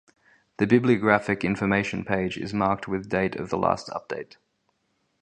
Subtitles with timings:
[0.57, 4.37] The bibliographic information page is marked with date of the last update.